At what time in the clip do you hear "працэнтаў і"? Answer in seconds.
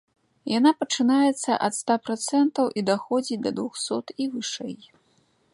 2.07-2.87